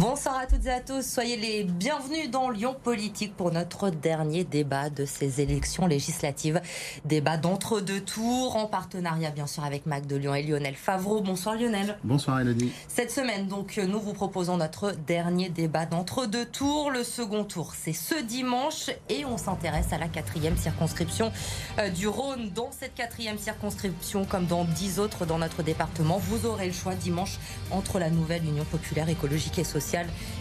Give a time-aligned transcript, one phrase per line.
[0.00, 4.44] Bonsoir à toutes et à tous, soyez les bienvenus dans Lyon Politique pour notre dernier
[4.44, 6.60] débat de ces élections législatives.
[7.04, 11.20] Débat d'entre-deux tours en partenariat bien sûr avec Mac de Lyon et Lionel Favreau.
[11.20, 11.98] Bonsoir Lionel.
[12.04, 12.70] Bonsoir Elodie.
[12.86, 16.92] Cette semaine donc nous vous proposons notre dernier débat d'entre-deux tours.
[16.92, 21.32] Le second tour c'est ce dimanche et on s'intéresse à la quatrième circonscription
[21.80, 22.50] euh, du Rhône.
[22.54, 26.94] Dans cette quatrième circonscription comme dans dix autres dans notre département, vous aurez le choix
[26.94, 27.40] dimanche
[27.72, 29.87] entre la nouvelle Union populaire écologique et sociale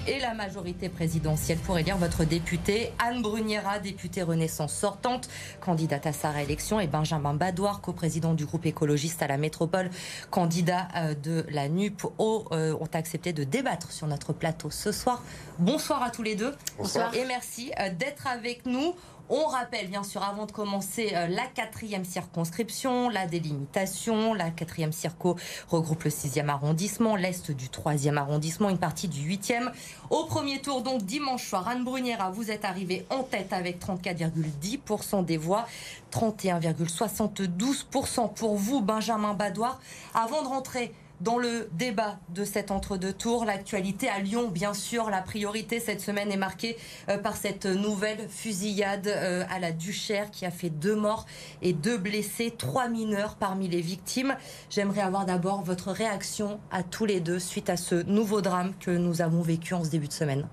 [0.07, 5.29] et la majorité présidentielle pour élire votre députée Anne Bruniera, députée Renaissance sortante,
[5.61, 9.89] candidate à sa réélection, et Benjamin Badoir, coprésident du groupe écologiste à la métropole,
[10.31, 15.23] candidat euh, de la NUP, euh, ont accepté de débattre sur notre plateau ce soir.
[15.59, 16.53] Bonsoir à tous les deux.
[16.77, 17.13] Bonsoir.
[17.15, 18.95] Et merci euh, d'être avec nous.
[19.29, 24.33] On rappelle bien sûr avant de commencer euh, la quatrième circonscription, la délimitation.
[24.33, 25.35] La quatrième circo
[25.67, 29.69] regroupe le sixième arrondissement, l'est du troisième arrondissement, une partie du huitième.
[30.09, 35.25] Au premier tour, donc dimanche soir, Anne Bruniera, vous êtes arrivée en tête avec 34,10%
[35.25, 35.65] des voix,
[36.13, 39.81] 31,72% pour vous, Benjamin Badoir.
[40.13, 43.45] Avant de rentrer dans le débat de cet entre-deux tours.
[43.45, 46.77] L'actualité à Lyon, bien sûr, la priorité cette semaine est marquée
[47.09, 51.25] euh, par cette nouvelle fusillade euh, à la Duchère qui a fait deux morts
[51.61, 54.35] et deux blessés, trois mineurs parmi les victimes.
[54.69, 58.91] J'aimerais avoir d'abord votre réaction à tous les deux suite à ce nouveau drame que
[58.91, 60.47] nous avons vécu en ce début de semaine.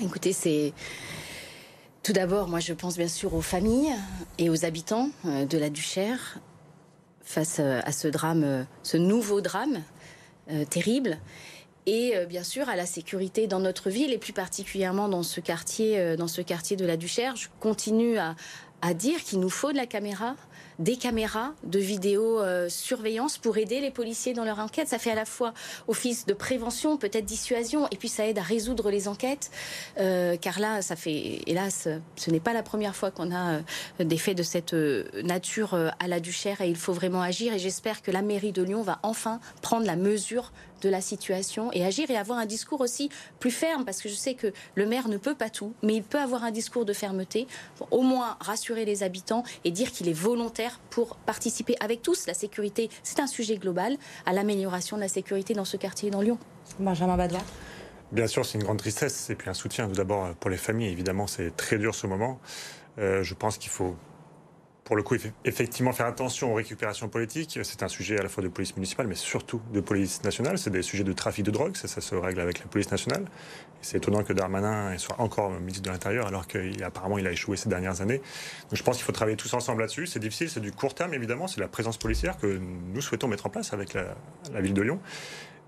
[0.00, 0.72] Écoutez, c'est...
[2.02, 3.92] Tout d'abord, moi je pense bien sûr aux familles
[4.38, 6.38] et aux habitants euh, de la Duchère
[7.20, 9.82] face à ce drame, ce nouveau drame
[10.70, 11.18] terrible
[11.88, 15.40] et euh, bien sûr à la sécurité dans notre ville et plus particulièrement dans ce
[15.40, 17.34] quartier, euh, dans ce quartier de la Duchère.
[17.34, 18.36] Je continue à,
[18.82, 20.36] à dire qu'il nous faut de la caméra,
[20.78, 24.88] des caméras de vidéosurveillance euh, pour aider les policiers dans leur enquête.
[24.88, 25.52] Ça fait à la fois
[25.88, 29.50] office de prévention, peut-être dissuasion, et puis ça aide à résoudre les enquêtes.
[29.98, 34.04] Euh, car là, ça fait, hélas, ce n'est pas la première fois qu'on a euh,
[34.04, 34.74] des faits de cette
[35.24, 37.52] nature à la Duchère et il faut vraiment agir.
[37.52, 41.70] Et j'espère que la mairie de Lyon va enfin prendre la mesure de la situation
[41.72, 44.86] et agir et avoir un discours aussi plus ferme parce que je sais que le
[44.86, 47.46] maire ne peut pas tout, mais il peut avoir un discours de fermeté
[47.76, 52.26] pour au moins rassurer les habitants et dire qu'il est volontaire pour participer avec tous.
[52.26, 53.96] La sécurité, c'est un sujet global
[54.26, 56.38] à l'amélioration de la sécurité dans ce quartier dans Lyon.
[56.78, 57.42] Benjamin Badois.
[58.10, 60.88] Bien sûr, c'est une grande tristesse et puis un soutien tout d'abord pour les familles.
[60.88, 62.40] Évidemment, c'est très dur ce moment.
[62.98, 63.96] Euh, je pense qu'il faut
[64.88, 67.58] pour le coup, effectivement, faire attention aux récupérations politiques.
[67.62, 70.56] C'est un sujet à la fois de police municipale, mais surtout de police nationale.
[70.56, 73.26] C'est des sujets de trafic de drogue, ça, se règle avec la police nationale.
[73.82, 77.68] C'est étonnant que Darmanin soit encore ministre de l'Intérieur, alors qu'apparemment il a échoué ces
[77.68, 78.22] dernières années.
[78.70, 80.06] Donc je pense qu'il faut travailler tous ensemble là-dessus.
[80.06, 81.48] C'est difficile, c'est du court terme, évidemment.
[81.48, 85.00] C'est la présence policière que nous souhaitons mettre en place avec la, ville de Lyon.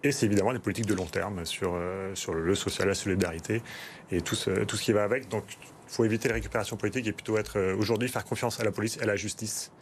[0.02, 3.60] Et c'est évidemment des politiques de long terme sur, euh, le social, la solidarité
[4.10, 5.28] et tout ce, qui va avec.
[5.90, 8.96] Faut éviter les récupérations politiques et plutôt être euh, aujourd'hui faire confiance à la police
[8.96, 9.72] et à la justice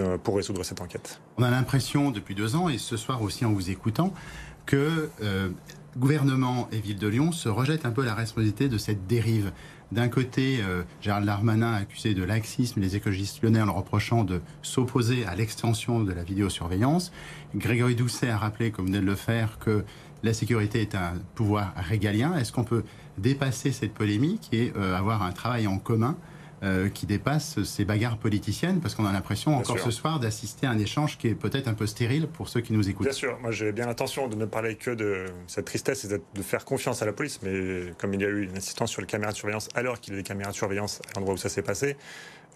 [0.00, 1.20] euh, pour résoudre cette enquête.
[1.36, 4.12] On a l'impression depuis deux ans, et ce soir aussi en vous écoutant,
[4.64, 5.50] que euh,
[5.96, 9.52] gouvernement et ville de Lyon se rejettent un peu la responsabilité de cette dérive.
[9.92, 14.40] D'un côté, euh, Gérald Darmanin accusé de laxisme, les écologistes lyonnais en le reprochant de
[14.62, 17.12] s'opposer à l'extension de la vidéosurveillance.
[17.54, 19.84] Grégory Doucet a rappelé, comme venait de le faire, que
[20.24, 22.36] la sécurité est un pouvoir régalien.
[22.36, 22.82] Est-ce qu'on peut
[23.18, 26.16] dépasser cette polémique et euh, avoir un travail en commun
[26.62, 30.70] euh, qui dépasse ces bagarres politiciennes, parce qu'on a l'impression encore ce soir d'assister à
[30.70, 33.06] un échange qui est peut-être un peu stérile pour ceux qui nous écoutent.
[33.06, 36.42] Bien sûr, moi j'ai bien l'intention de ne parler que de cette tristesse et de
[36.42, 39.06] faire confiance à la police, mais comme il y a eu une insistance sur les
[39.06, 41.50] caméras de surveillance, alors qu'il y a des caméras de surveillance à l'endroit où ça
[41.50, 41.96] s'est passé,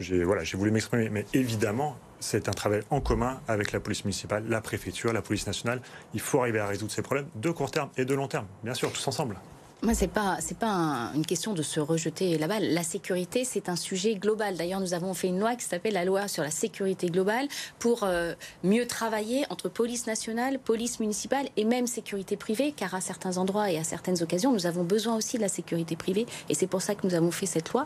[0.01, 1.11] j'ai voilà, voulu m'exprimer.
[1.11, 5.47] Mais évidemment, c'est un travail en commun avec la police municipale, la préfecture, la police
[5.47, 5.83] nationale.
[6.15, 8.75] Il faut arriver à résoudre ces problèmes de court terme et de long terme, bien
[8.75, 9.37] sûr, tous ensemble.
[9.95, 12.75] C'est pas c'est pas une question de se rejeter la balle.
[12.75, 14.57] La sécurité, c'est un sujet global.
[14.57, 17.49] D'ailleurs, nous avons fait une loi qui s'appelle la loi sur la sécurité globale
[17.79, 23.01] pour euh, mieux travailler entre police nationale, police municipale et même sécurité privée, car à
[23.01, 26.55] certains endroits et à certaines occasions, nous avons besoin aussi de la sécurité privée, et
[26.55, 27.85] c'est pour ça que nous avons fait cette loi.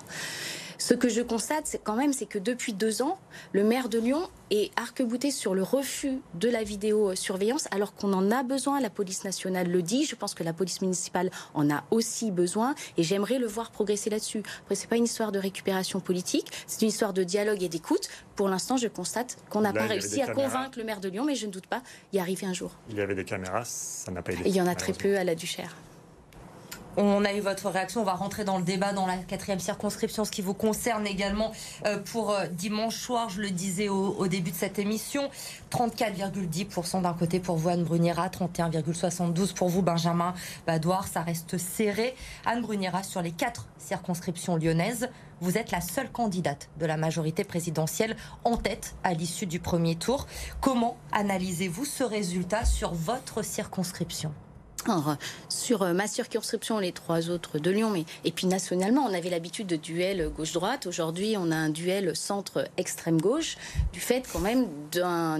[0.78, 3.18] Ce que je constate, c'est quand même, c'est que depuis deux ans,
[3.52, 8.30] le maire de Lyon est arc-bouté sur le refus de la vidéosurveillance, alors qu'on en
[8.30, 8.80] a besoin.
[8.80, 10.04] La police nationale le dit.
[10.04, 14.10] Je pense que la police municipale en a aussi besoin, et j'aimerais le voir progresser
[14.10, 14.42] là-dessus.
[14.62, 18.08] Après, c'est pas une histoire de récupération politique, c'est une histoire de dialogue et d'écoute.
[18.36, 21.34] Pour l'instant, je constate qu'on n'a pas réussi à convaincre le maire de Lyon, mais
[21.34, 21.82] je ne doute pas
[22.12, 22.72] y arriver un jour.
[22.90, 24.42] Il y avait des caméras, ça n'a pas été.
[24.48, 25.74] il y en a très peu à la Duchère.
[26.96, 28.02] On a eu votre réaction.
[28.02, 31.52] On va rentrer dans le débat dans la quatrième circonscription, ce qui vous concerne également
[31.86, 33.30] euh, pour euh, dimanche soir.
[33.30, 35.28] Je le disais au, début de cette émission.
[35.72, 38.28] 34,10% d'un côté pour vous, Anne Bruniera.
[38.28, 40.34] 31,72% pour vous, Benjamin
[40.66, 41.08] Badoir.
[41.08, 42.14] Ça reste serré.
[42.46, 45.08] Anne Bruniera, sur les quatre circonscriptions lyonnaises,
[45.40, 49.96] vous êtes la seule candidate de la majorité présidentielle en tête à l'issue du premier
[49.96, 50.26] tour.
[50.60, 54.32] Comment analysez-vous ce résultat sur votre circonscription?
[55.48, 59.30] Sur euh, ma circonscription, les trois autres de Lyon, mais et puis nationalement, on avait
[59.30, 60.86] l'habitude de duel gauche-droite.
[60.86, 63.56] Aujourd'hui, on a un duel centre-extrême gauche,
[63.92, 65.38] du fait quand même d'un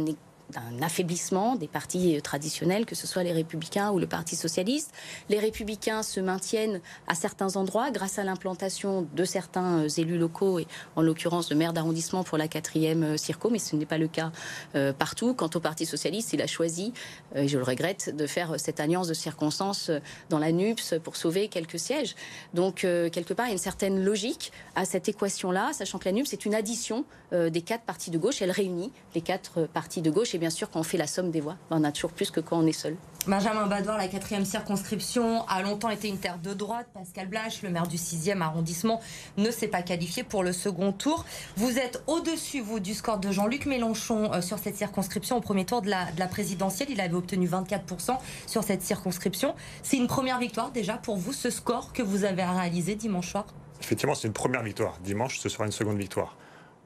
[0.55, 4.93] d'un affaiblissement des partis traditionnels, que ce soit les Républicains ou le Parti socialiste.
[5.29, 10.59] Les Républicains se maintiennent à certains endroits grâce à l'implantation de certains euh, élus locaux,
[10.59, 10.67] et
[10.97, 14.09] en l'occurrence de maire d'arrondissement pour la quatrième euh, circo, mais ce n'est pas le
[14.09, 14.33] cas
[14.75, 15.35] euh, partout.
[15.35, 16.93] Quant au Parti socialiste, il a choisi,
[17.35, 19.91] et je le regrette, de faire cette alliance de circonstances
[20.31, 22.15] dans la NUPS pour sauver quelques sièges.
[22.53, 26.13] Donc, quelque part, il y a une certaine logique à cette équation-là, sachant que la
[26.13, 28.43] NUPS est une addition des quatre partis de gauche.
[28.43, 31.31] Elle réunit les quatre partis de gauche et bien sûr, quand on fait la somme
[31.31, 32.97] des voix, ben, on a toujours plus que quand on est seul.
[33.27, 36.87] Benjamin Badoir, la quatrième circonscription, a longtemps été une terre de droite.
[36.93, 39.01] Pascal Blache, le maire du 6e arrondissement,
[39.39, 41.25] ne s'est pas qualifié pour le second tour.
[41.57, 45.65] Vous êtes au-dessus, vous, du score de Jean-Luc Mélenchon euh, sur cette circonscription au premier
[45.65, 46.91] tour de la, de la présidentielle.
[46.91, 49.55] Il avait obtenu 24% sur cette circonscription.
[49.83, 53.47] C'est une première victoire déjà pour vous, ce score que vous avez réalisé dimanche soir?
[53.81, 54.99] Effectivement, c'est une première victoire.
[55.03, 56.37] Dimanche, ce sera une seconde victoire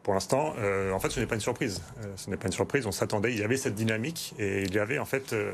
[0.09, 1.83] pour l'instant, euh, en fait, ce n'est pas une surprise.
[1.99, 2.87] Euh, ce n'est pas une surprise.
[2.87, 3.31] On s'attendait.
[3.31, 5.53] Il y avait cette dynamique et il y avait en fait euh,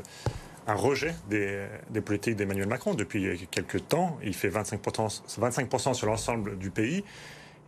[0.65, 1.67] un rejet des,
[1.99, 4.17] politiques d'Emmanuel Macron depuis quelques temps.
[4.23, 7.03] Il fait 25%, 25 sur l'ensemble du pays.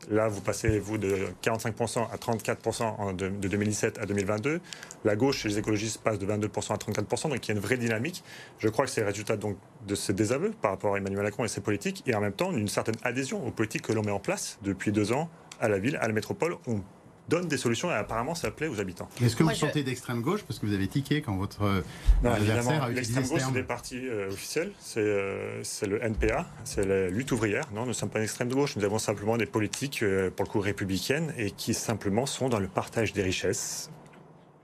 [0.09, 4.61] Là, vous passez, vous, de 45% à 34% de, 2017 à 2022.
[5.03, 7.27] La gauche et les écologistes passent de 22% à 34%.
[7.27, 8.23] Donc, il y a une vraie dynamique.
[8.59, 11.43] Je crois que c'est le résultat donc, de ce désaveu par rapport à Emmanuel Macron
[11.43, 14.11] et ses politiques, et en même temps, d'une certaine adhésion aux politiques que l'on met
[14.11, 16.55] en place depuis deux ans à la ville, à la métropole.
[16.67, 16.81] On
[17.29, 19.09] donne des solutions et apparemment ça plaît aux habitants.
[19.21, 21.81] Est-ce que vous sortez d'extrême gauche parce que vous avez tiqué quand votre euh,
[22.23, 26.85] adversaire a utilisé L'extrême gauche, c'est des partis euh, officiels, euh, c'est le NPA, c'est
[26.85, 27.65] la lutte ouvrière.
[27.73, 30.03] Non, nous ne sommes pas une extrême gauche, nous avons simplement des politiques,
[30.35, 33.89] pour le coup républicaines, et qui simplement sont dans le partage des richesses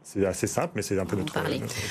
[0.03, 1.33] c'est assez simple, mais c'est un peu notre,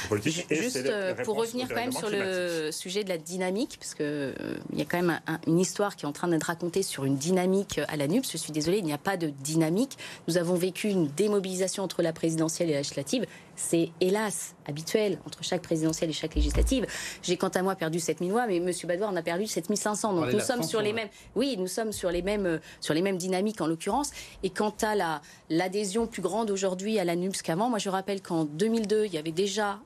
[0.09, 0.47] politique.
[0.50, 4.55] Juste euh, pour revenir quand même sur le sujet de la dynamique, parce qu'il euh,
[4.73, 7.17] il y a quand même une histoire qui est en train d'être racontée sur une
[7.17, 8.31] dynamique à la NUPS.
[8.31, 9.97] Je suis désolée, il n'y a pas de dynamique.
[10.29, 13.26] Nous avons vécu une démobilisation entre la présidentielle et la législative.
[13.56, 16.87] C'est hélas habituel entre chaque présidentielle et chaque législative.
[17.22, 18.70] J'ai quant à moi perdu 7000 voix, mais M.
[18.84, 20.14] Badoir en a perdu 7500.
[20.14, 21.08] Donc nous sommes sur les mêmes.
[21.34, 24.10] Oui, nous sommes sur les mêmes, sur les mêmes dynamiques en l'occurrence.
[24.43, 28.22] Et quant à la, l'adhésion plus grande aujourd'hui à la NUPS qu'avant, moi je rappelle
[28.22, 29.81] qu'en 2002, il y avait déjà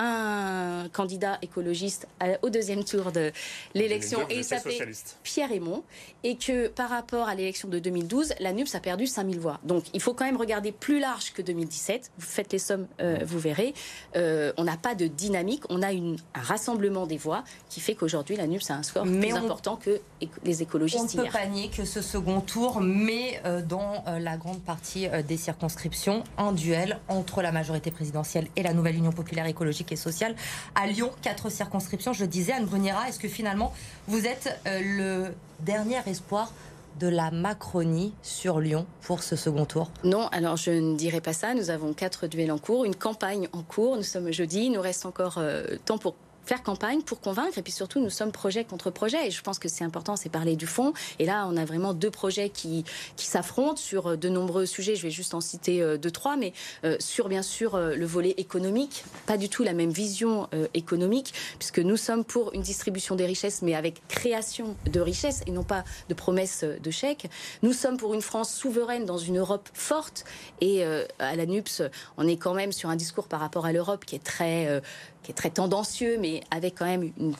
[0.00, 2.08] un candidat écologiste
[2.42, 3.32] au deuxième tour de
[3.74, 4.80] l'élection et il s'appelait
[5.22, 5.82] Pierre Aymon
[6.24, 9.60] et que par rapport à l'élection de 2012, la NUPS a perdu 5000 voix.
[9.62, 12.12] Donc il faut quand même regarder plus large que 2017.
[12.18, 13.74] Vous faites les sommes, euh, vous verrez.
[14.16, 17.94] Euh, on n'a pas de dynamique, on a une, un rassemblement des voix qui fait
[17.94, 20.00] qu'aujourd'hui la NUPS a un score plus important que
[20.44, 21.14] les écologistes.
[21.14, 25.08] On ne peut pas nier que ce second tour met euh, dans la grande partie
[25.28, 29.96] des circonscriptions un duel entre la majorité présidentielle et la nouvelle Union populaire écologique et
[29.96, 30.34] sociale.
[30.74, 33.72] À Lyon, quatre circonscriptions, je disais, Anne Bruniera, est-ce que finalement
[34.08, 36.52] vous êtes euh, le dernier espoir
[36.98, 39.90] de la Macronie sur Lyon pour ce second tour?
[40.04, 41.54] Non, alors je ne dirais pas ça.
[41.54, 43.96] Nous avons quatre duels en cours, une campagne en cours.
[43.96, 46.14] Nous sommes jeudi, il nous reste encore euh, temps pour
[46.50, 47.58] faire campagne pour convaincre.
[47.58, 49.28] Et puis surtout, nous sommes projet contre projet.
[49.28, 50.92] Et je pense que c'est important, c'est parler du fond.
[51.20, 54.96] Et là, on a vraiment deux projets qui, qui s'affrontent sur euh, de nombreux sujets.
[54.96, 56.36] Je vais juste en citer euh, deux, trois.
[56.36, 56.52] Mais
[56.82, 61.78] euh, sur, bien sûr, le volet économique, pas du tout la même vision économique, puisque
[61.78, 65.84] nous sommes pour une distribution des richesses, mais avec création de richesses et non pas
[66.08, 67.30] de promesses de chèques.
[67.62, 70.24] Nous sommes pour une France souveraine dans une Europe forte.
[70.60, 71.82] Et à la NUPS,
[72.16, 74.80] on est quand même sur un discours par rapport à l'Europe qui est très
[75.22, 77.34] qui est très tendancieux, mais avec quand même une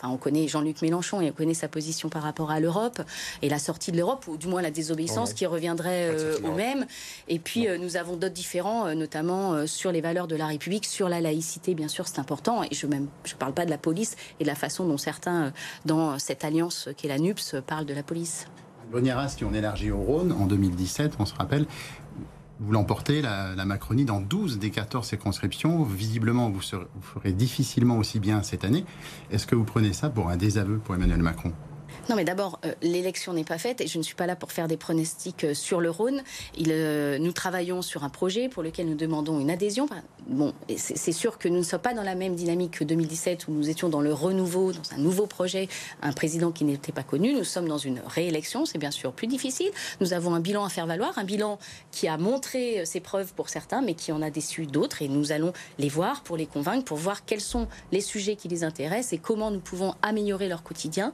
[0.00, 3.02] Enfin, on connaît Jean-Luc Mélenchon et on connaît sa position par rapport à l'Europe
[3.42, 6.86] et la sortie de l'Europe, ou du moins la désobéissance qui reviendrait euh, au même.
[7.28, 10.86] Et puis, euh, nous avons d'autres différents, euh, notamment sur les valeurs de la République,
[10.86, 12.62] sur la laïcité, bien sûr, c'est important.
[12.62, 15.52] Et je ne je parle pas de la police et de la façon dont certains,
[15.84, 18.46] dans cette alliance qu'est la NUPS, parlent de la police.
[18.90, 21.66] Boniaras, qui ont élargi au Rhône en 2017, on se rappelle,
[22.60, 25.82] vous l'emportez, la, Macronie, dans 12 des 14 circonscriptions.
[25.82, 28.84] Visiblement, vous, ferez difficilement aussi bien cette année.
[29.30, 31.52] Est-ce que vous prenez ça pour un désaveu pour Emmanuel Macron?
[32.08, 34.52] Non, mais d'abord, euh, l'élection n'est pas faite et je ne suis pas là pour
[34.52, 36.22] faire des pronostics euh, sur le Rhône.
[36.66, 39.86] Euh, nous travaillons sur un projet pour lequel nous demandons une adhésion.
[40.26, 43.52] Bon, c'est sûr que nous ne sommes pas dans la même dynamique que 2017 où
[43.52, 45.68] nous étions dans le renouveau, dans un nouveau projet,
[46.02, 47.32] un président qui n'était pas connu.
[47.32, 49.70] Nous sommes dans une réélection, c'est bien sûr plus difficile.
[50.00, 51.58] Nous avons un bilan à faire valoir, un bilan
[51.90, 55.02] qui a montré ses preuves pour certains, mais qui en a déçu d'autres.
[55.02, 58.48] Et nous allons les voir pour les convaincre, pour voir quels sont les sujets qui
[58.48, 61.12] les intéressent et comment nous pouvons améliorer leur quotidien.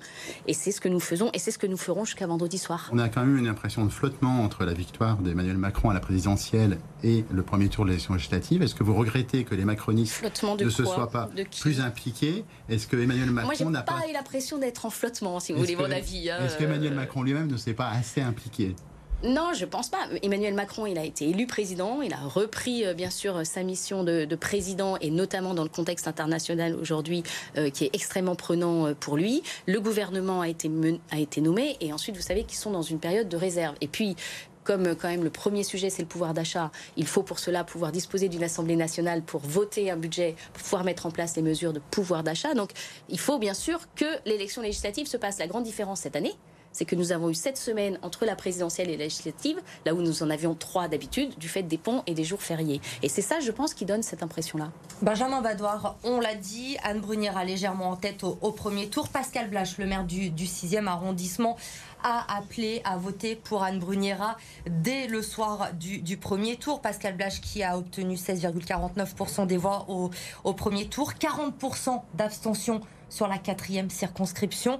[0.67, 2.91] C'est ce que nous faisons et c'est ce que nous ferons jusqu'à vendredi soir.
[2.93, 6.01] On a quand même une impression de flottement entre la victoire d'Emmanuel Macron à la
[6.01, 8.63] présidentielle et le premier tour de l'élection législative.
[8.63, 10.25] Est-ce que vous regrettez que les macronistes
[10.59, 11.31] ne se soient pas
[11.61, 12.45] plus impliqués?
[12.69, 15.77] Est-ce que Emmanuel Macron n'a pas, eu la pression d'être en flottement, si vous voulez
[15.77, 18.75] mon avis hein, Est-ce qu'Emmanuel euh, Macron lui-même ne s'est pas assez impliqué?
[19.23, 20.09] Non, je pense pas.
[20.23, 24.05] Emmanuel Macron, il a été élu président, il a repris euh, bien sûr sa mission
[24.05, 27.23] de, président et notamment dans le contexte international aujourd'hui
[27.57, 29.43] euh, qui est extrêmement prenant euh, pour lui.
[29.67, 30.71] Le gouvernement a été,
[31.11, 33.75] a été nommé et ensuite vous savez qu'ils sont dans une période de réserve.
[33.81, 34.17] Et puis
[34.65, 37.93] comme quand même le premier sujet c'est le pouvoir d'achat, il faut pour cela pouvoir
[37.93, 41.73] disposer d'une Assemblée nationale pour voter un budget, pour pouvoir mettre en place les mesures
[41.73, 42.53] de pouvoir d'achat.
[42.53, 42.73] Donc
[43.09, 45.39] il faut bien sûr que l'élection législative se passe.
[45.39, 46.35] La grande différence cette année,
[46.77, 50.03] c'est que nous avons eu sept semaines entre la présidentielle et la législative, là où
[50.03, 52.83] nous en avions trois d'habitude, du fait des ponts et des jours fériés.
[53.03, 54.71] Et c'est ça, je pense, qui donne cette impression-là.
[55.01, 59.09] Benjamin Badoir, on l'a dit, Anne Brunière a légèrement en tête au, premier tour.
[59.09, 61.57] Pascal Blache, le maire du, 6e arrondissement,
[62.03, 64.37] a appelé à voter pour Anne Bruniera
[64.69, 66.83] dès le soir du, premier tour.
[66.83, 70.11] Pascal Blache qui a obtenu 16,49% des voix au,
[70.45, 74.79] au premier tour, 40% d'abstention sur la quatrième circonscription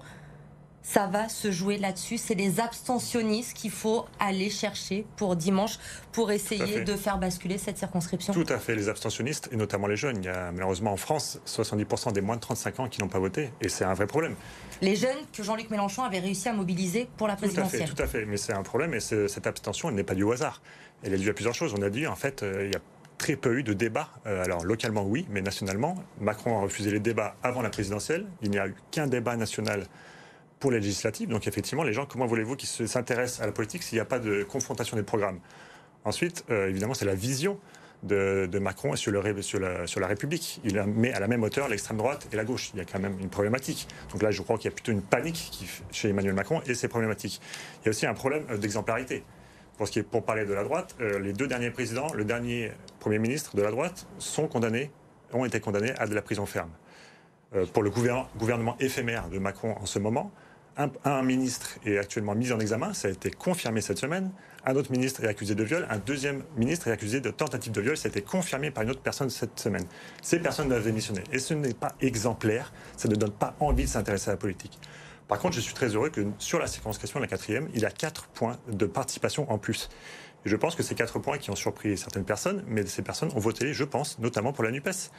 [0.87, 2.17] ça va se jouer là-dessus.
[2.17, 5.79] C'est les abstentionnistes qu'il faut aller chercher pour dimanche
[6.13, 8.33] pour essayer de faire basculer cette circonscription.
[8.33, 10.19] Tout à fait, les abstentionnistes et notamment les jeunes.
[10.19, 13.19] Il y a malheureusement en France 70% des moins de 35 ans qui n'ont pas
[13.19, 14.37] voté et c'est un vrai problème.
[14.81, 17.89] Les jeunes que Jean-Luc Mélenchon avait réussi à mobiliser pour la présidentielle.
[17.89, 18.25] Tout à fait, tout à fait.
[18.25, 20.63] mais c'est un problème et cette abstention, elle n'est pas due au hasard.
[21.03, 21.75] Elle est due à plusieurs choses.
[21.77, 22.81] On a dit, en fait, euh, il y a
[23.19, 24.09] très peu eu de débats.
[24.27, 28.27] Euh, alors localement, oui, mais nationalement, Macron a refusé les débats avant la présidentielle.
[28.43, 29.87] Il n'y a eu qu'un débat national
[30.59, 31.29] pour les législatives.
[31.29, 34.19] Donc effectivement, les gens, comment voulez-vous qu'ils s'intéressent à la politique s'il n'y a pas
[34.19, 35.41] de confrontation des programmes?
[36.05, 37.59] Ensuite, euh, évidemment, c'est la vision
[38.05, 39.59] de, Macron sur, le, sur,
[40.01, 40.61] la, République.
[40.65, 42.71] Il met à la même hauteur l'extrême droite et la gauche.
[42.75, 43.89] Il y a quand même une problématique.
[44.13, 46.87] Donc là, je crois qu'il y a plutôt une panique chez Emmanuel Macron et c'est
[46.87, 47.41] problématique.
[47.83, 49.25] Il y a aussi un problème euh, d'exemplarité.
[49.77, 52.25] Pour, ce qui est, pour parler de la droite, euh, les deux derniers présidents, le
[52.25, 52.71] dernier
[53.01, 54.93] Premier ministre de la droite, sont condamnés,
[55.33, 56.71] ont été condamnés à de la prison ferme.
[57.73, 60.31] pour le gouvernement éphémère de Macron en ce moment,
[60.77, 64.31] un, ministre est actuellement mis en examen, ça a été confirmé cette semaine.
[64.65, 67.81] Un autre ministre est accusé de viol, un deuxième ministre est accusé de tentative de
[67.81, 69.87] viol, ça a été confirmé par une autre personne cette semaine.
[70.23, 71.23] Ces personnes doivent démissionner.
[71.33, 74.79] Et ce n'est pas exemplaire, ça ne donne pas envie de s'intéresser à la politique.
[75.29, 77.91] Par contre, je suis très heureux que sur la circonscription, la quatrième, il y a
[77.91, 79.89] quatre points de participation en plus.
[80.45, 83.41] Je pense que ces quatre points qui ont surpris certaines personnes, mais ces personnes ont
[83.41, 85.11] voté, je pense, notamment pour la NUPES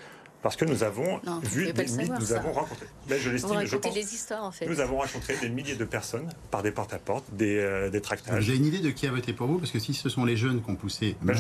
[0.48, 1.86] parce que nous avons vu des
[2.22, 2.86] nous avons rencontré.
[3.10, 3.94] Mais je l'estime, je pense.
[3.94, 4.66] Des histoires, en fait.
[4.66, 8.46] Nous avons rencontré des milliers de personnes par des porte-à-porte, des, euh, des tractages.
[8.46, 9.58] J'ai une idée de qui a voté pour vous?
[9.60, 11.36] Parce que si ce sont les jeunes qui ont poussé ben,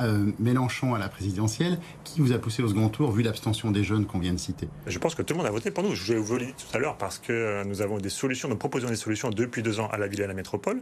[0.00, 3.84] euh, Mélenchon à la présidentielle, qui vous a poussé au second tour, vu l'abstention des
[3.84, 4.70] jeunes qu'on vient de citer?
[4.86, 5.94] Je pense que tout le monde a voté pour nous.
[5.94, 8.56] Je vous l'ai dit tout à l'heure, parce que euh, nous avons des solutions, nous
[8.56, 10.80] proposons des solutions depuis deux ans à la ville et à la métropole.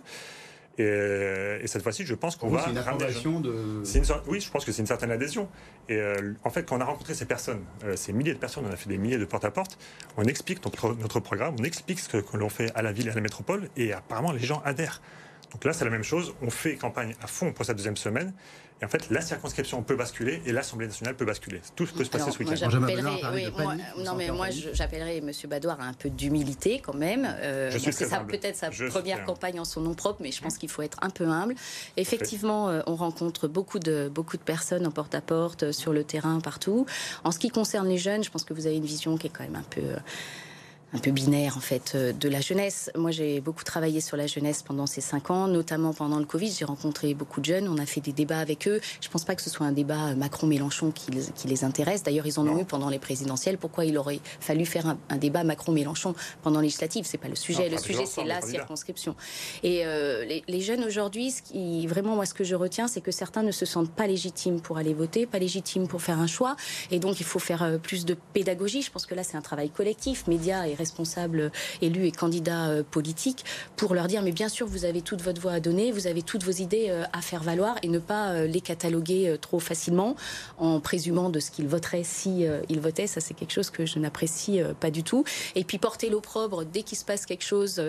[0.78, 2.64] Et, cette fois-ci, je pense qu'on va.
[2.64, 3.82] C'est une approbation de.
[4.28, 5.48] Oui, je pense que c'est une certaine adhésion.
[5.88, 8.64] Et euh, en fait, quand on a rencontré ces personnes, euh, ces milliers de personnes,
[8.68, 9.78] on a fait des milliers de porte-à-porte,
[10.16, 13.08] on explique notre, notre, programme, on explique ce que, que l'on fait à la ville
[13.08, 15.00] et à la métropole, et apparemment les gens adhèrent.
[15.52, 16.34] Donc là, c'est la même chose.
[16.42, 18.32] On fait campagne à fond pour cette deuxième semaine.
[18.80, 21.60] Et en fait, la circonscription peut basculer et l'Assemblée nationale peut basculer.
[21.74, 22.54] Tout peut se passer ce week-end.
[24.04, 25.32] non, mais moi, j'appellerais M.
[25.48, 27.28] Badoir à un peu d'humilité quand même.
[27.40, 30.82] Euh, c'est peut-être sa première campagne en son nom propre, mais je pense qu'il faut
[30.82, 31.54] être un peu humble.
[31.96, 36.40] Effectivement, euh, on rencontre beaucoup de, beaucoup de personnes en porte-à-porte, -porte, sur le terrain,
[36.40, 36.86] partout.
[37.24, 39.30] En ce qui concerne les jeunes, je pense que vous avez une vision qui est
[39.30, 39.82] quand même un peu
[40.94, 42.90] un peu binaire en fait euh, de la jeunesse.
[42.96, 46.50] Moi, j'ai beaucoup travaillé sur la jeunesse pendant ces cinq ans, notamment pendant le Covid.
[46.50, 48.80] J'ai rencontré beaucoup de jeunes, on a fait des débats avec eux.
[49.00, 52.02] Je pense pas que ce soit un débat Macron-Mélenchon qui, qui, les intéresse.
[52.02, 53.58] D'ailleurs, ils en ont eu pendant les présidentielles.
[53.58, 57.68] Pourquoi il aurait fallu faire un, débat Macron-Mélenchon pendant les législatives C'est pas le sujet.
[57.68, 59.14] le sujet, c'est la circonscription.
[59.62, 63.00] Et euh, les, les, jeunes aujourd'hui, ce qui vraiment moi ce que je retiens, c'est
[63.00, 66.26] que certains ne se sentent pas légitimes pour aller voter, pas légitimes pour faire un
[66.26, 66.56] choix,
[66.90, 68.82] et donc il faut faire euh, plus de pédagogie.
[68.82, 73.44] Je pense que là, c'est un travail collectif, médias et responsables élus et candidats politiques
[73.76, 76.22] pour leur dire mais bien sûr vous avez toute votre voix à donner, vous avez
[76.22, 80.16] toutes vos idées à faire valoir et ne pas les cataloguer trop facilement
[80.58, 83.06] en présumant de ce qu'ils voteraient si ils votaient.
[83.06, 85.24] Ça c'est quelque chose que je n'apprécie pas du tout.
[85.54, 87.82] Et puis porter l'opprobre dès qu'il se passe quelque chose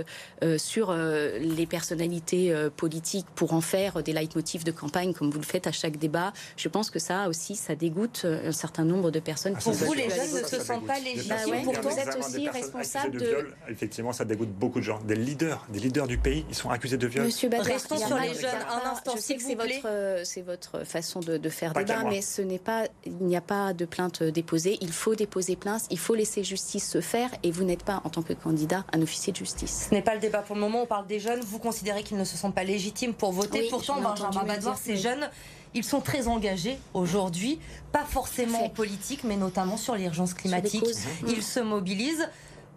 [0.57, 5.67] sur les personnalités politiques pour en faire des leitmotifs de campagne comme vous le faites
[5.67, 9.53] à chaque débat, je pense que ça aussi, ça dégoûte un certain nombre de personnes.
[9.53, 11.29] pour vous, les jeunes ne se sentent pas légitimes.
[11.29, 12.78] Bah vous êtes aussi responsable
[13.11, 13.19] de...
[13.19, 14.99] Viol, effectivement, ça dégoûte beaucoup de gens.
[14.99, 17.25] Des leaders, des leaders du pays, ils sont accusés de viol.
[17.25, 21.19] Monsieur Restons sur les jeunes un instant, Je sais que c'est votre, c'est votre façon
[21.19, 24.77] de, de faire débat, mais ce n'est pas, il n'y a pas de plainte déposée.
[24.81, 28.09] Il faut déposer plainte, il faut laisser justice se faire, et vous n'êtes pas, en
[28.09, 29.87] tant que candidat, un officier de justice.
[29.89, 30.83] Ce n'est pas le débat pour le moment.
[30.83, 31.41] On parle des jeunes.
[31.41, 33.67] Vous considérez qu'ils ne se sentent pas légitimes pour voter.
[33.69, 35.29] Pourtant, Benjamin Badoir, ces jeunes
[35.73, 37.59] ils sont très engagés aujourd'hui,
[37.91, 40.83] pas forcément en politique, mais notamment sur l'urgence climatique.
[41.27, 42.27] Ils se mobilisent.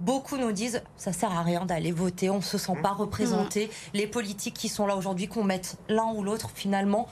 [0.00, 3.70] Beaucoup nous disent ça sert à rien d'aller voter, on se sent pas représenté.
[3.94, 7.08] Les politiques qui sont là aujourd'hui, qu'on mette l'un ou l'autre, finalement,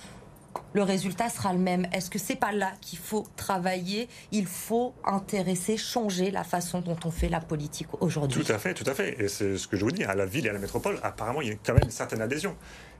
[0.72, 1.86] le résultat sera le même.
[1.92, 4.08] Est-ce que c'est pas là qu'il faut travailler?
[4.32, 8.42] Il faut intéresser, changer la façon dont on fait la politique aujourd'hui.
[8.42, 9.20] Tout à fait, tout à fait.
[9.20, 10.02] Et c'est ce que je vous dis.
[10.04, 12.20] À la ville et à la métropole, apparemment, il y a quand même une certaine
[12.20, 12.56] adhésion.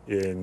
[0.08, 0.34] Et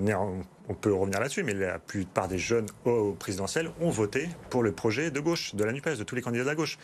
[0.70, 4.72] on peut revenir là-dessus, mais la plupart des jeunes au présidentiel ont voté pour le
[4.72, 6.78] projet de gauche, de la NUPES, de tous les candidats de la gauche.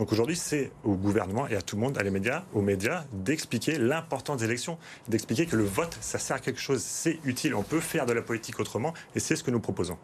[0.00, 3.04] Donc aujourd'hui, c'est au gouvernement et à tout le monde, à les médias, aux médias,
[3.12, 4.78] d'expliquer l'importance des élections,
[5.08, 8.14] d'expliquer que le vote, ça sert à quelque chose, c'est utile, on peut faire de
[8.14, 9.98] la politique autrement, et c'est ce que nous proposons.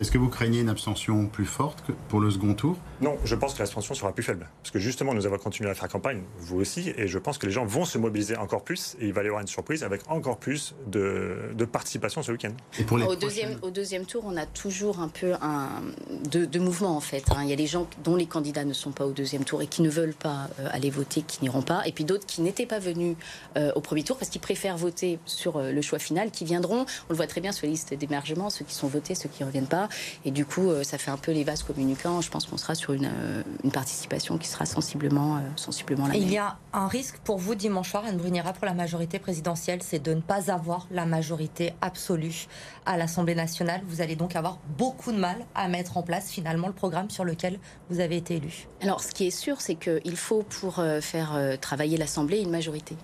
[0.00, 2.78] Est-ce que vous craignez une abstention plus forte que pour le second tour?
[3.02, 4.48] Non, je pense que l'abstention sera plus faible.
[4.62, 7.44] Parce que justement, nous avons continué à faire campagne, vous aussi, et je pense que
[7.44, 10.00] les gens vont se mobiliser encore plus, et il va y avoir une surprise avec
[10.08, 12.52] encore plus de, participation ce week-end.
[12.90, 15.68] au, deuxième, au deuxième tour, on a toujours un peu un,
[16.30, 17.24] de, de mouvement, en fait.
[17.32, 17.42] Hein.
[17.42, 19.66] Il y a des gens dont les candidats ne sont pas au deuxième tour et
[19.66, 22.64] qui ne veulent pas euh, aller voter, qui n'iront pas, et puis d'autres qui n'étaient
[22.64, 23.16] pas venus
[23.58, 26.86] euh, au premier tour parce qu'ils préfèrent voter sur euh, le choix final, qui viendront.
[27.08, 29.42] On le voit très bien sur la liste d'émergement, ceux qui sont votés, ceux qui
[29.42, 29.89] ne reviennent pas.
[30.24, 32.20] Et du coup, euh, ça fait un peu les vases communicants.
[32.20, 36.14] Je pense qu'on sera sur une, euh, une, participation qui sera sensiblement, euh, sensiblement la
[36.14, 36.22] même.
[36.22, 39.82] Il y a un risque pour vous dimanche soir, Anne Bruniera, pour la majorité présidentielle,
[39.82, 42.46] c'est de ne pas avoir la majorité absolue
[42.86, 43.82] à l'Assemblée nationale.
[43.86, 47.24] Vous allez donc avoir beaucoup de mal à mettre en place finalement le programme sur
[47.24, 48.66] lequel vous avez été élu.
[48.80, 52.96] Alors, ce qui est sûr, c'est qu'il faut pour faire travailler l'Assemblée une majorité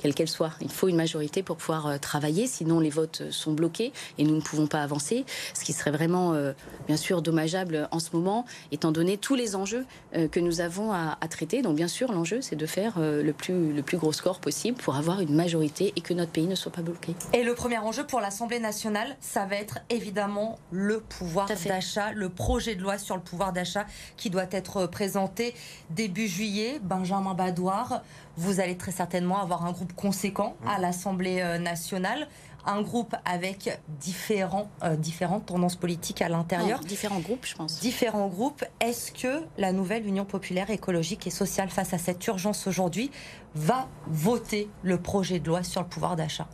[0.00, 0.52] quelle qu'elle soit.
[0.60, 4.34] Il faut une majorité pour pouvoir euh, travailler, sinon les votes sont bloqués et nous
[4.34, 6.52] ne pouvons pas avancer, ce qui serait vraiment, euh,
[6.86, 9.84] bien sûr, dommageable en ce moment, étant donné tous les enjeux
[10.16, 11.62] euh, que nous avons à, traiter.
[11.62, 14.96] Donc, bien sûr, l'enjeu, c'est de faire le plus, le plus gros score possible pour
[14.96, 17.14] avoir une majorité et que notre pays ne soit pas bloqué.
[17.32, 22.28] Et le premier enjeu pour l'Assemblée nationale, ça va être évidemment le pouvoir d'achat, le
[22.30, 23.86] projet de loi sur le pouvoir d'achat
[24.16, 25.54] qui doit être présenté
[25.90, 26.80] début juillet.
[26.82, 28.02] Benjamin Badoir,
[28.36, 30.82] vous allez très certainement avoir un groupe conséquent à mmh.
[30.82, 32.28] l'Assemblée euh, nationale
[32.66, 36.80] un groupe avec différents, euh, différentes tendances politiques à l'intérieur.
[36.80, 37.80] Différents groupes, je pense.
[37.80, 38.64] Différents groupes.
[38.80, 43.10] Est-ce que la nouvelle Union populaire écologique et sociale, face à cette urgence aujourd'hui,
[43.54, 46.48] va voter le projet de loi sur le pouvoir d'achat?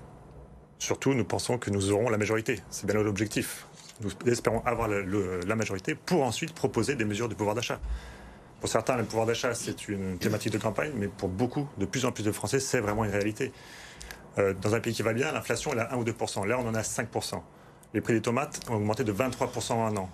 [0.78, 2.60] Surtout, nous pensons que nous aurons la majorité.
[2.70, 3.66] C'est bien l'objectif.
[4.02, 7.80] Nous espérons avoir la majorité pour ensuite proposer des mesures de pouvoir d'achat.
[8.60, 12.06] Pour certains, le pouvoir d'achat, c'est une thématique de campagne, mais pour beaucoup, de plus
[12.06, 13.52] en plus de Français, c'est vraiment une réalité.
[14.38, 16.66] Euh, dans un pays qui va bien, l'inflation est à 1 ou 2% Là, on
[16.66, 17.40] en a 5%
[17.94, 20.10] Les prix des tomates ont augmenté de 23% en un an.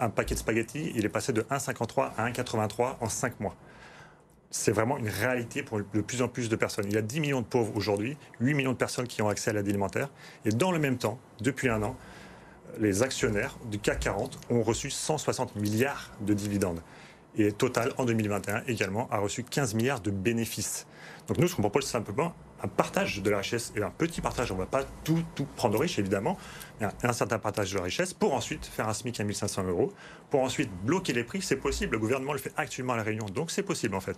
[0.00, 3.54] un paquet de spaghettis, il est passé de 1,53 à 1,83 en 5 mois.
[4.50, 6.84] C'est vraiment une réalité pour de plus en plus de personnes.
[6.88, 9.50] Il y a 10 millions de pauvres aujourd'hui, 8 millions de personnes qui ont accès
[9.50, 10.10] à l'aide alimentaire.
[10.44, 11.96] Et dans le même temps, depuis un an,
[12.78, 16.80] les actionnaires du CAC 40 ont reçu 160 milliards de dividendes.
[17.36, 20.86] Et Total, en 2021 également, a reçu 15 milliards de bénéfices.
[21.26, 24.22] Donc nous, ce qu'on propose, c'est simplement un partage de la richesse, et un petit
[24.22, 26.38] partage, on ne va pas tout, tout prendre riche, évidemment,
[26.80, 29.92] mais un, certain partage de la richesse, pour ensuite faire un SMIC à 1500 euros,
[30.30, 33.26] pour ensuite bloquer les prix, c'est possible, le gouvernement le fait actuellement à La Réunion,
[33.26, 34.16] donc c'est possible en fait.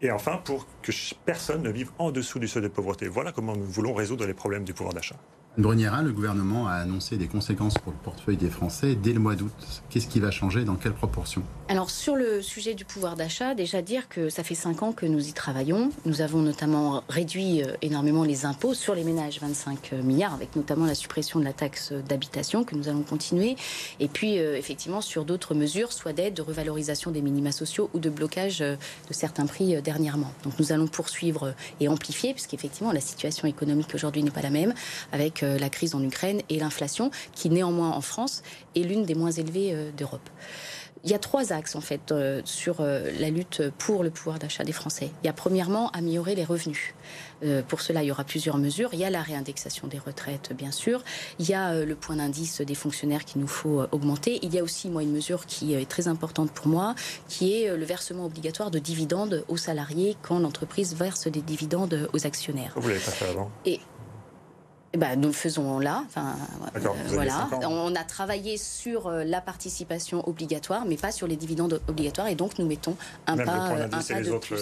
[0.00, 0.92] Et enfin, pour que
[1.26, 3.08] personne ne vive en dessous du seuil de pauvreté.
[3.08, 5.16] Voilà comment nous voulons résoudre les problèmes du pouvoir d'achat.
[5.58, 9.34] Bruniera, le gouvernement a annoncé des conséquences pour le portefeuille des Français dès le mois
[9.34, 9.50] d'août.
[9.90, 10.64] Qu'est-ce qui va changer?
[10.64, 11.42] Dans quelle proportion?
[11.66, 15.04] Alors sur le sujet du pouvoir d'achat, déjà dire que ça fait cinq ans que
[15.04, 15.90] nous y travaillons.
[16.06, 20.54] Nous avons notamment réduit euh, énormément les impôts sur les ménages, 25 euh, milliards, avec
[20.54, 23.56] notamment la suppression de la taxe d'habitation que nous allons continuer.
[23.98, 27.98] Et puis euh, effectivement sur d'autres mesures, soit d'aide, de revalorisation des minima sociaux ou
[27.98, 28.76] de blocage de
[29.10, 30.32] certains prix dernièrement.
[30.44, 34.72] Donc nous allons poursuivre et amplifier, puisqu'effectivement la situation économique aujourd'hui n'est pas la même,
[35.10, 38.42] avec euh, la crise en Ukraine et l'inflation, qui néanmoins en France
[38.76, 40.28] est l'une des moins élevées euh, d'Europe.
[41.04, 44.64] il y a trois axes en fait euh, sur la lutte pour le pouvoir d'achat
[44.64, 45.10] des Français.
[45.22, 46.94] Il y a premièrement améliorer les revenus.
[47.68, 48.90] Pour cela, il y aura plusieurs mesures.
[48.92, 51.04] Il y a la réindexation des retraites, bien sûr.
[51.38, 54.40] Il y a le point d'indice des fonctionnaires qu'il nous faut augmenter.
[54.42, 56.96] Il y a aussi, moi, une mesure qui est très importante pour moi,
[57.28, 62.26] qui est le versement obligatoire de dividendes aux salariés quand l'entreprise verse des dividendes aux
[62.26, 62.72] actionnaires.
[62.74, 63.52] Vous l'avez pas fait avant.
[63.64, 63.78] Et
[64.96, 66.02] ben, nous le faisons là.
[66.06, 66.34] Enfin,
[66.74, 67.48] euh, voilà.
[67.62, 72.34] On a travaillé sur euh, la participation obligatoire, mais pas sur les dividendes obligatoires, et
[72.34, 72.96] donc nous mettons
[73.26, 74.60] un pas, euh, un pas de plus.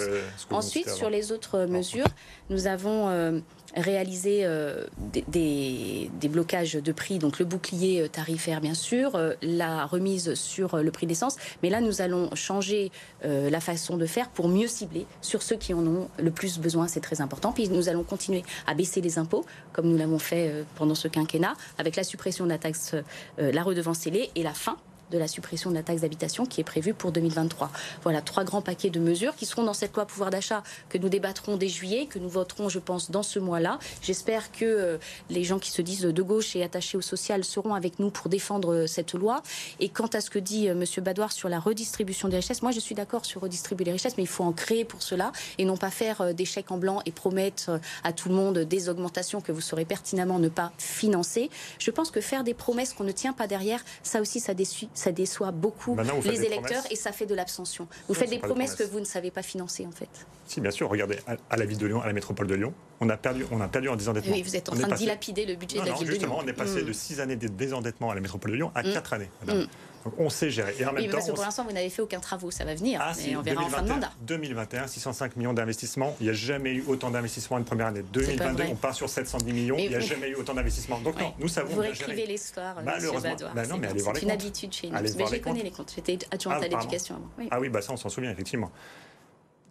[0.51, 2.09] Ensuite, sur les autres mesures,
[2.51, 3.43] nous avons
[3.77, 4.85] réaliser euh,
[5.29, 10.79] des, blocages de prix, donc le bouclier euh, tarifaire bien sûr, euh, la remise sur
[10.79, 12.91] le prix d'essence, mais là nous allons changer
[13.23, 16.87] la façon de faire pour mieux cibler sur ceux qui en ont le plus besoin,
[16.87, 17.53] c'est très important.
[17.53, 21.55] Puis nous allons continuer à baisser les impôts, comme nous l'avons fait pendant ce quinquennat,
[21.79, 22.95] avec la suppression de la taxe,
[23.39, 24.77] la redevance scellée et la fin
[25.11, 27.71] de la suppression de la taxe d'habitation qui est prévue pour 2023.
[28.03, 31.09] Voilà trois grands paquets de mesures qui seront dans cette loi pouvoir d'achat que nous
[31.09, 33.79] débattrons dès juillet, que nous voterons, je pense, dans ce mois-là.
[34.03, 34.99] J'espère que euh,
[35.31, 38.29] les gens qui se disent de gauche et attachés au social seront avec nous pour
[38.29, 39.43] défendre euh, cette loi.
[39.81, 40.85] Et quant à ce que dit euh, M.
[41.05, 44.25] Badoir sur la redistribution des richesses, moi je suis d'accord sur redistribuer les richesses, mais
[44.25, 47.13] il faut en créer pour cela et non pas faire des chèques en blanc et
[47.13, 51.51] promettre à tout le monde des augmentations que vous saurez pertinemment ne pas financer.
[51.79, 54.89] Je pense que faire des promesses qu'on ne tient pas derrière, ça aussi, ça déçoit
[54.97, 57.89] ça déçoit beaucoup les électeurs et ça fait de l'abstention.
[58.09, 60.09] Vous faites des promesses, que vous ne savez pas financer en fait.
[60.47, 60.89] Si, bien sûr.
[60.89, 61.19] Regardez,
[61.51, 63.69] à, la ville de Lyon, à la métropole de Lyon, on a perdu, on a
[63.69, 64.35] perdu en désendettement.
[64.35, 66.13] Oui, vous êtes en train de dilapider le budget de la ville de Lyon.
[66.13, 66.87] Justement, on est passé mm.
[66.87, 69.15] de 6 années de désendettement à la métropole de Lyon à 4 mm.
[69.15, 69.67] années.
[70.07, 70.73] Donc on sait gérer.
[70.79, 73.01] Et en même temps, pour l'instant, vous n'avez fait aucun travaux, ça va venir.
[73.03, 74.13] Ah, mais on verra en fin de mandat.
[74.21, 76.17] 2021, 605 millions d'investissements.
[76.21, 78.05] Il n'y a jamais eu autant d'investissements une première année.
[78.13, 79.77] 2022, on part sur 710 millions.
[79.77, 81.01] il n'y a jamais eu autant d'investissements.
[81.01, 81.75] Donc non, nous savons.
[81.75, 83.35] Vous réécrivez l'histoire, Malheureusement.
[83.53, 84.97] Bah non, mais allez voir les C'est une habitude chez nous.
[84.97, 85.93] Mais je connais les comptes.
[85.93, 87.49] J'étais adjointe ah, à l'éducation avant.
[87.51, 88.71] Ah oui, bah ça, on s'en souvient effectivement.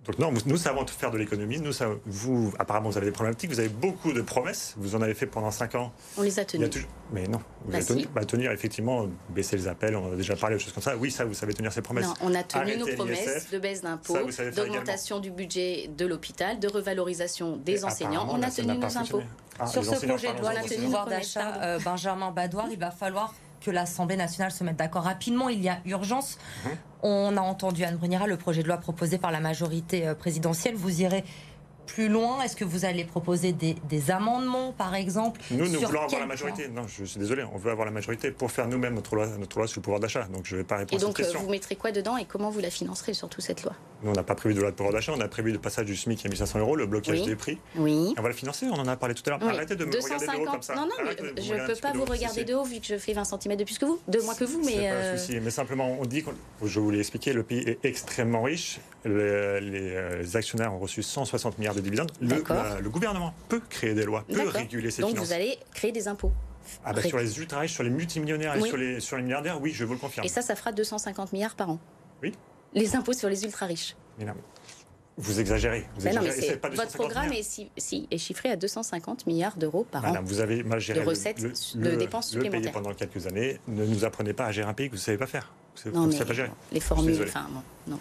[0.06, 1.60] Donc non, nous savons faire de l'économie.
[1.60, 1.72] Nous,
[2.06, 3.50] vous, apparemment, vous avez des problématiques.
[3.50, 4.76] Vous avez beaucoup de promesses.
[4.78, 5.92] Vous en avez fait pendant 5 ans.
[6.18, 6.70] On les a tenues.
[7.12, 9.96] Mais non, vous bah, avez bah, tenir effectivement, baisser les appels.
[9.96, 10.96] On a déjà parlé de choses comme ça.
[10.96, 12.06] Oui, ça, vous savez tenir ces promesses.
[12.06, 14.18] Non, on a tenu nos promesses de baisse d'impôts,
[14.56, 18.28] d'augmentation du budget de l'hôpital, de revalorisation des enseignants.
[18.30, 19.24] On a tenu nos impôts.
[19.58, 23.34] Ah, Sur ce projet de loi, la pouvoir d'achat, euh, Benjamin Badoir, il va falloir
[23.62, 25.50] que l'Assemblée nationale se mette d'accord rapidement.
[25.50, 26.38] Il y a urgence.
[26.66, 26.72] Mhm.
[27.08, 30.74] On a entendu Anne Brunira, le projet de loi proposé par la majorité euh, présidentielle.
[30.74, 31.24] Vous irez
[31.86, 36.20] plus loin Est-ce que vous allez proposer des, amendements, par exemple Nous, nous voulons avoir
[36.20, 36.68] la majorité.
[36.68, 39.58] Non, je suis désolé, on veut avoir la majorité pour faire nous-mêmes notre loi, notre
[39.58, 40.26] loi sur le pouvoir d'achat.
[40.26, 41.32] Donc je ne vais pas répondre à cette question.
[41.32, 43.74] Et donc, vous mettrez quoi dedans et comment vous la financerez, surtout cette loi?
[44.04, 45.86] Nous, on n'a pas prévu de loi de pouvoir d'achat, on a prévu le passage
[45.86, 47.58] du SMIC à 1500 euros, le blocage des prix.
[47.76, 48.14] Oui.
[48.18, 49.44] on va le financer, on en a parlé tout à l'heure.
[49.44, 50.76] Arrêtez de me regarder de haut comme ça.
[50.76, 53.24] Non, non, je ne peux pas vous regarder de haut vu que je fais 20
[53.24, 54.62] cm de plus que vous, de moins que vous.
[54.64, 55.40] Mais, pas un souci.
[55.42, 56.24] mais simplement, on dit,
[56.64, 58.80] je vous l'ai expliqué, le pays est extrêmement riche.
[59.06, 62.12] Les, euh, actionnaires ont reçu 160 milliards de dividendes.
[62.22, 65.28] Le, gouvernement peut créer des lois, peut réguler ses Donc finances.
[65.30, 66.32] Donc vous allez créer des impôts
[66.84, 69.62] ah bah sur les ultra riches, sur les multimillionnaires et sur les, sur les milliardaires,
[69.62, 70.26] oui, je vous le confirme.
[70.26, 71.80] Et ça, ça fera 250 milliards par an.
[72.24, 72.34] Oui.
[72.74, 73.96] Les impôts sur les ultra riches.
[74.18, 74.34] Mais non,
[75.18, 75.86] vous exagérez.
[75.98, 76.22] Vous non,
[76.74, 80.14] votre programme est, si, est, chiffré à 250 milliards d'euros par an.
[80.24, 82.60] Vous avez mal géré de recettes, de dépenses supplémentaires.
[82.60, 83.60] Le pays pendant quelques années.
[83.68, 85.54] Ne nous apprenez pas à gérer un pays que vous ne savez pas faire.
[85.94, 86.52] non, mais pas gérer.
[86.72, 87.48] Les formules, enfin,
[87.88, 88.00] non.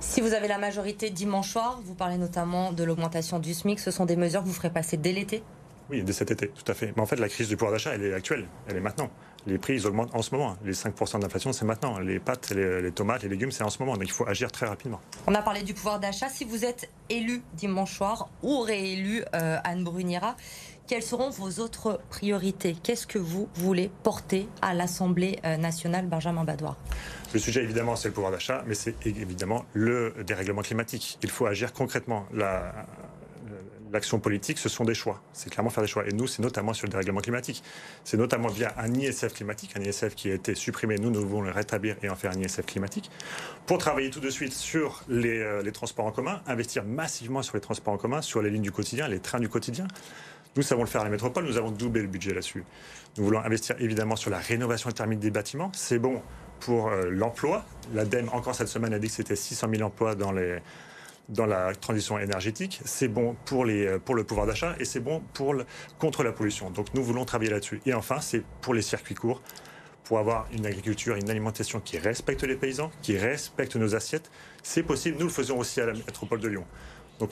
[0.00, 3.90] Si vous avez la majorité dimanche soir, vous parlez notamment de l'augmentation du SMIC, ce
[3.90, 5.42] sont des mesures que vous ferez passer dès l'été
[5.90, 6.94] Oui, dès cet été, tout à fait.
[6.96, 9.10] Mais en fait, la crise du pouvoir d'achat, elle est actuelle, elle est maintenant.
[9.46, 10.56] Les prix, ils augmentent en ce moment.
[10.64, 11.98] Les 5% d'inflation, c'est maintenant.
[11.98, 13.94] Les pâtes, les, tomates, les légumes, c'est en ce moment.
[13.94, 15.00] Donc il faut agir très rapidement.
[15.26, 16.28] On a parlé du pouvoir d'achat.
[16.30, 20.36] Si vous êtes élu dimanche soir ou réélu euh, Anne Brunira,
[20.90, 26.42] quelles seront vos autres priorités Qu'est-ce que vous voulez porter à l'Assemblée euh, nationale, Benjamin
[26.42, 26.76] Badoir
[27.32, 31.16] Le sujet, évidemment, c'est le pouvoir d'achat, mais c'est évidemment le dérèglement climatique.
[31.22, 32.26] Il faut agir concrètement.
[33.92, 35.22] L'action politique, ce sont des choix.
[35.32, 36.08] C'est clairement faire des choix.
[36.08, 37.62] Et nous, c'est notamment sur le dérèglement climatique.
[38.02, 40.96] C'est notamment via un ISF climatique, un ISF qui a été supprimé.
[40.96, 43.10] Nous, nous voulons le rétablir et en faire un ISF climatique.
[43.66, 47.60] Pour travailler tout de suite sur euh, les transports en commun, investir massivement sur les
[47.60, 49.86] transports en commun, sur les lignes du quotidien, les trains du quotidien.
[50.56, 52.64] Nous savons le faire à la métropole, nous avons doublé le budget là-dessus.
[53.16, 55.70] Nous voulons investir évidemment sur la rénovation thermique des bâtiments.
[55.74, 56.22] C'est bon
[56.58, 57.64] pour euh, l'emploi.
[57.94, 62.80] L'ADEME, encore cette semaine, a dit que c'était 600 000 emplois dans, la transition énergétique.
[62.84, 65.54] C'est bon euh, pour le pouvoir d'achat et c'est bon pour
[65.98, 66.70] contre la pollution.
[66.70, 67.80] Donc nous voulons travailler là-dessus.
[67.86, 69.40] Et enfin, c'est pour les circuits courts
[70.10, 74.28] pour avoir une agriculture, une alimentation qui respecte les paysans, qui respecte nos assiettes.
[74.60, 76.64] C'est possible, nous le faisons aussi à la métropole de Lyon.
[77.20, 77.30] Donc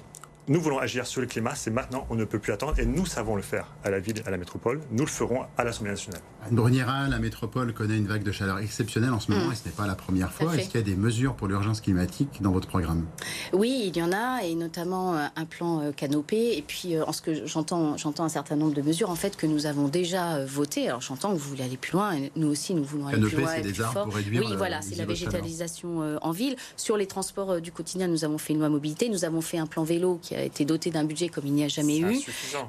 [0.49, 3.07] nous voulons agir sur le climat, c'est maintenant, on ne peut plus attendre, et nous
[3.07, 4.81] savons le faire à la ville, à la métropole.
[4.91, 6.21] Nous le ferons à l'Assemblée nationale.
[6.47, 9.53] Anne Bruniera, la métropole connaît une vague de chaleur exceptionnelle en ce moment, mm.
[9.53, 10.55] et ce n'est pas la première fois.
[10.55, 13.05] Est-ce qu'il y a des mesures pour l'urgence climatique dans votre programme?
[13.53, 17.05] Oui, il y en a, et notamment euh, un plan euh, canopé, et puis euh,
[17.05, 19.89] en ce que j'entends, j'entends un certain nombre de mesures en fait que nous avons
[19.89, 20.89] déjà votées.
[20.89, 23.37] Alors j'entends que vous voulez aller plus loin, et nous aussi nous voulons aller plus
[23.37, 23.53] loin.
[23.53, 24.43] Canopé, c'est des arbres pour réduire.
[24.47, 26.57] Oui, voilà, c'est la végétalisation en ville.
[26.77, 29.67] Sur les transports du quotidien, nous avons fait une loi mobilité, nous avons fait un
[29.67, 32.21] plan vélo qui a été doté d'un budget comme il n'y a jamais eu.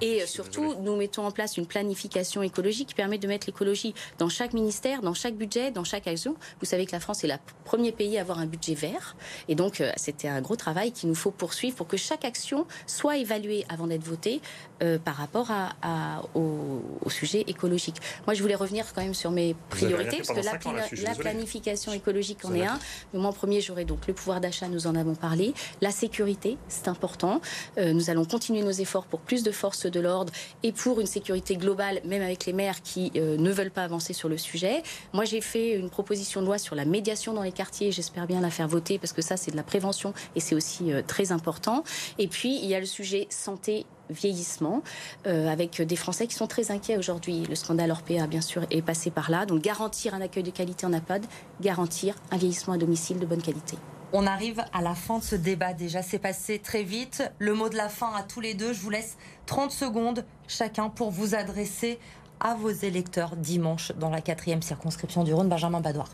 [0.02, 4.30] Et surtout, nous mettons en place une planification écologique qui permet de mettre l'écologie dans
[4.30, 6.36] chaque ministère, dans chaque budget, dans chaque action.
[6.60, 7.34] Vous savez que la France est le
[7.66, 9.16] premier pays à avoir un budget vert.
[9.48, 12.66] Et donc, euh, c'était un gros travail qu'il nous faut poursuivre pour que chaque action
[12.88, 14.42] soit évaluée avant d'être votée
[14.82, 17.98] euh, par rapport à, au, sujet écologique.
[18.28, 22.54] Moi, je voulais revenir quand même sur mes priorités, parce que la, planification écologique en
[22.54, 22.80] est un.
[23.14, 25.54] Le moment premier, j'aurai donc le pouvoir d'achat, nous en avons parlé.
[25.82, 27.42] La sécurité, c'est important.
[27.78, 30.32] Euh, nous allons continuer nos efforts pour plus de forces de l'ordre
[30.64, 34.14] et pour une sécurité globale, même avec les maires qui euh, ne veulent pas avancer
[34.14, 34.84] sur le sujet.
[35.14, 37.92] Moi, j'ai fait une proposition de loi sur la médiation dans les quartiers.
[37.92, 40.92] J'espère bien la faire voter parce que ça, c'est de la prévention et c'est aussi
[40.92, 41.84] euh, très important.
[42.18, 44.82] Et puis, il y a le sujet santé vieillissement,
[45.26, 47.44] avec des Français qui sont très inquiets aujourd'hui.
[47.48, 49.46] Le scandale Orpea, bien sûr, est passé par là.
[49.46, 51.24] Donc garantir un accueil de qualité en APAD,
[51.62, 53.78] garantir un vieillissement à domicile de bonne qualité.
[54.12, 57.22] On arrive à la fin de ce débat déjà, c'est passé très vite.
[57.38, 60.90] Le mot de la fin à tous les deux, je vous laisse 30 secondes chacun
[60.90, 62.00] pour vous adresser
[62.40, 66.10] à vos électeurs dimanche dans la quatrième circonscription du Rhône, Benjamin Badoir.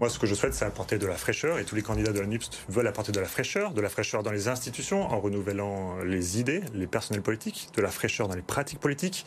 [0.00, 2.18] Moi, ce que je souhaite, c'est apporter de la fraîcheur, et tous les candidats de
[2.18, 5.98] la NUPST veulent apporter de la fraîcheur, de la fraîcheur dans les institutions, en renouvelant
[6.04, 9.26] les idées, les personnels politiques, de la fraîcheur dans les pratiques politiques,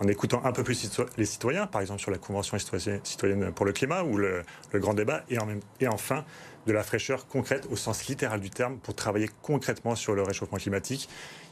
[0.00, 3.72] en écoutant un peu plus les citoyens, par exemple sur la Convention citoyenne pour le
[3.72, 6.24] climat ou le, grand débat, et enfin
[6.68, 10.58] de la fraîcheur concrète au sens littéral du terme pour travailler concrètement sur le réchauffement
[10.58, 11.08] climatique.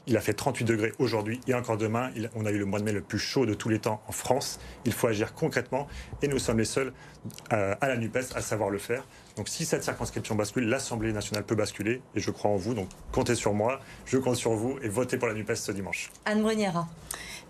[0.07, 2.11] Il a fait 38 degrés aujourd'hui et encore demain.
[2.37, 4.13] on a eu le mois de mai le plus chaud de tous les temps en
[4.13, 4.61] France.
[4.85, 5.89] Il faut agir concrètement
[6.23, 6.93] et nous sommes les seuls
[7.53, 9.05] euh, à la NUPES à savoir le faire.
[9.37, 12.75] Donc si cette circonscription bascule, l'Assemblée nationale peut basculer et je crois en vous.
[12.75, 16.11] Donc comptez sur moi, je compte sur vous et votez pour la NUPES ce dimanche.
[16.27, 16.87] Anne Bruniera.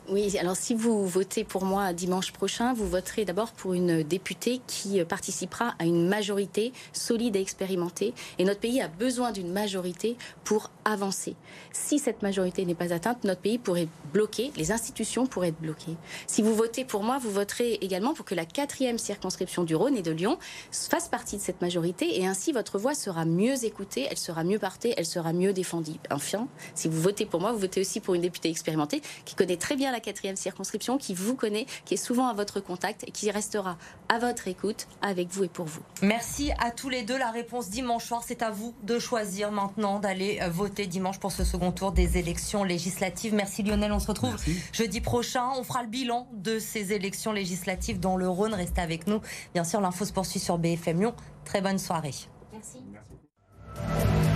[0.09, 4.61] Oui, alors si vous votez pour moi dimanche prochain, vous voterez d'abord pour une députée
[4.69, 8.15] qui participera à une majorité solide et expérimentée.
[8.39, 11.35] Et notre pays a besoin d'une majorité pour avancer.
[11.73, 15.97] Si cette majorité n'est pas atteinte, notre pays pourrait bloqué, les institutions pourraient être bloquées.
[16.29, 19.97] Si vous votez pour moi, vous voterez également pour que la quatrième circonscription du Rhône
[19.97, 20.39] et de Lyon
[20.71, 24.61] fasse partie de cette majorité et ainsi votre voix sera mieux écoutée, elle sera mieux
[24.61, 25.99] portée, elle sera mieux défendue.
[26.13, 29.57] Enfin, si vous votez pour moi, vous votez aussi pour une députée expérimentée qui connaît
[29.57, 33.11] très bien la quatrième circonscription, qui vous connaît, qui est souvent à votre contact et
[33.11, 33.77] qui restera
[34.09, 35.83] à votre écoute avec vous et pour vous.
[36.03, 37.19] Merci à tous les deux.
[37.19, 41.33] La réponse dimanche soir, c'est à vous de choisir maintenant d'aller euh, voter dimanche pour
[41.33, 43.35] ce second tour des élections législatives.
[43.35, 44.37] Merci Lionel, on se retrouve
[44.73, 45.51] jeudi prochain.
[45.57, 48.55] On fera le bilan de ces élections législatives dans le Rhône.
[48.55, 49.21] Restez avec nous.
[49.55, 51.15] Bien sûr, l'info se poursuit sur BFM Lyon.
[51.45, 52.15] Très bonne soirée.
[52.53, 52.79] Merci.
[52.93, 54.36] Merci.